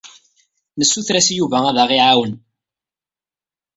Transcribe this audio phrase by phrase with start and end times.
[0.77, 2.33] Nessuter-as i Yuba ad aɣ-iɛawen.